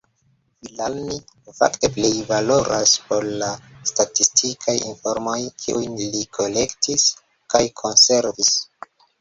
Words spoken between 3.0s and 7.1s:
pro la statistikaj informoj, kiujn li kolektis